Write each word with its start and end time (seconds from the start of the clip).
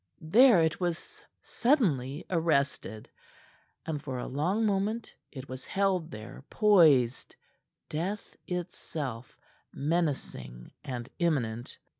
There 0.31 0.63
it 0.63 0.79
was 0.79 1.23
suddenly 1.43 2.25
arrested, 2.27 3.07
and 3.85 4.01
for 4.03 4.17
a 4.17 4.25
long 4.25 4.65
moment 4.65 5.13
it 5.31 5.47
was 5.47 5.63
held 5.63 6.09
there 6.09 6.43
poised, 6.49 7.35
death 7.87 8.35
itself, 8.47 9.37
menacing 9.71 10.71
and 10.83 11.07
imminent. 11.19 11.77